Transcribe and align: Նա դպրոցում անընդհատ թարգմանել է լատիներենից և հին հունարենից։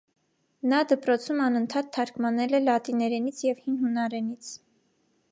Նա 0.69 0.77
դպրոցում 0.91 1.41
անընդհատ 1.47 1.91
թարգմանել 1.97 2.57
է 2.59 2.61
լատիներենից 2.69 3.43
և 3.49 3.61
հին 3.67 3.77
հունարենից։ 3.83 4.49